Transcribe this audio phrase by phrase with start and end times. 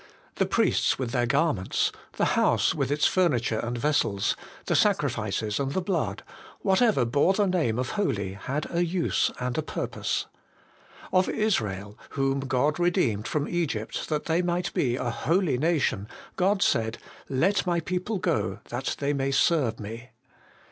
[0.37, 4.35] The priests with their garments, the house with its furniture and vessels,
[4.65, 6.23] the sacrifices and the blood,
[6.61, 10.25] whatever bore the name of holy had a use and a purpose.
[11.13, 16.63] Of Israel, whom God redeemed from Egypt that they might be a holy nation, God
[16.63, 16.97] said,'
[17.43, 20.09] Let my people go, that they may serve me.'